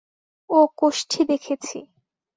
[0.49, 1.77] ও কোষ্ঠী দেখেছি।